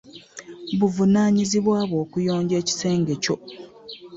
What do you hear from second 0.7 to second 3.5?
Buvunanyizibwa bwo okuyonja ekisenge Kyo.